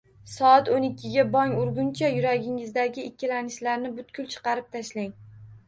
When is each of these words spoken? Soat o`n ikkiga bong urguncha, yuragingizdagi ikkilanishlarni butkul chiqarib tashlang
Soat 0.35 0.69
o`n 0.77 0.87
ikkiga 0.87 1.25
bong 1.35 1.53
urguncha, 1.65 2.09
yuragingizdagi 2.17 3.05
ikkilanishlarni 3.13 3.95
butkul 4.01 4.31
chiqarib 4.35 4.77
tashlang 4.79 5.17